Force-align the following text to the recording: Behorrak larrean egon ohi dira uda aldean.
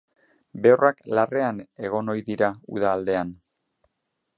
Behorrak 0.63 1.03
larrean 1.19 1.61
egon 1.91 2.11
ohi 2.15 2.27
dira 2.31 2.53
uda 2.79 2.93
aldean. 2.97 3.41